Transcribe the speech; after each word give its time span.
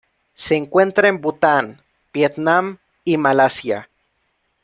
Se 0.33 0.55
encuentra 0.55 1.09
en 1.09 1.21
Bután, 1.21 1.79
Vietnam 2.11 2.79
y 3.03 3.17
Malasia. 3.17 3.87